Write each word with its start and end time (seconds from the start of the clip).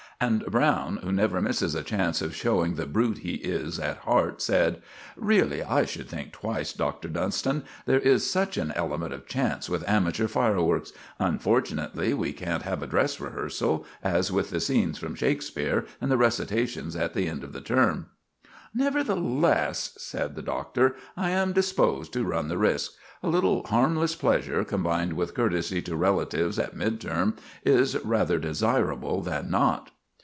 And 0.23 0.45
Browne, 0.45 0.97
who 0.97 1.11
never 1.11 1.41
misses 1.41 1.73
a 1.73 1.81
chance 1.81 2.21
of 2.21 2.35
showing 2.35 2.75
the 2.75 2.85
brute 2.85 3.17
he 3.19 3.37
is 3.37 3.79
at 3.79 3.97
heart, 3.97 4.39
said: 4.39 4.79
"Really, 5.17 5.63
I 5.63 5.83
should 5.83 6.07
think 6.07 6.31
twice, 6.31 6.73
Doctor 6.73 7.07
Dunston. 7.07 7.63
There 7.87 7.97
is 7.99 8.29
such 8.29 8.55
an 8.55 8.71
element 8.75 9.13
of 9.13 9.25
chance 9.25 9.67
with 9.67 9.83
amateur 9.89 10.27
fireworks. 10.27 10.93
Unfortunately, 11.17 12.13
we 12.13 12.33
can't 12.33 12.61
have 12.61 12.83
a 12.83 12.85
dress 12.85 13.19
rehearsal, 13.19 13.83
as 14.03 14.31
with 14.31 14.51
the 14.51 14.59
scenes 14.59 14.99
from 14.99 15.15
Shakespeare 15.15 15.87
and 15.99 16.11
the 16.11 16.17
recitations 16.17 16.95
at 16.95 17.15
the 17.15 17.27
end 17.27 17.43
of 17.43 17.51
the 17.51 17.59
term." 17.59 18.09
"Nevertheless," 18.75 19.95
said 19.97 20.35
the 20.35 20.43
Doctor, 20.43 20.95
"I 21.17 21.31
am 21.31 21.51
disposed 21.51 22.13
to 22.13 22.23
run 22.23 22.47
the 22.47 22.59
risk. 22.59 22.91
A 23.23 23.27
little 23.27 23.65
harmless 23.65 24.13
pleasure 24.13 24.63
combined 24.63 25.13
with 25.13 25.33
courtesy 25.33 25.81
to 25.81 25.95
relatives 25.95 26.59
at 26.59 26.75
mid 26.75 27.01
term 27.01 27.37
is 27.65 27.97
rather 28.05 28.37
desirable 28.37 29.23
than 29.23 29.49
not." 29.49 29.89